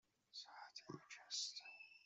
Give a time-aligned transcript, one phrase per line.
[0.31, 1.63] ساعت یک است.